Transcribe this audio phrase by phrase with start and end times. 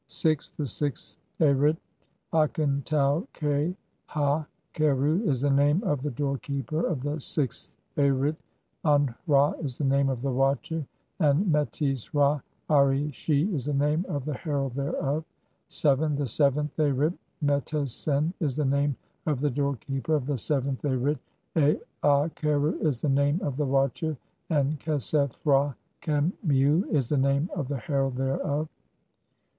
[0.11, 0.35] VI.
[0.57, 1.77] "THE SIXTH ARIT.
[2.33, 3.75] Aken tau k
[4.07, 8.35] ha kheru is the name of the "doorkeeper of the sixth Arit,
[8.83, 10.87] An hra is the name of the watcher,
[11.19, 15.23] "and Metes hra ari she is the name of the herald thereof."
[15.71, 16.15] VII.
[16.15, 17.13] "THE SEVENTH ARIT.
[17.39, 18.95] Metes sen is the name
[19.27, 21.19] of the door "keeper of the seventh Arit,
[21.55, 24.17] Aaa kheru is the name of the watcher,
[24.49, 28.67] "and Khesef hra khemiu is the name of the herald thereof."